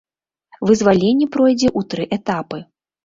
[0.69, 2.59] Вызваленне пройдзе ў тры этапы.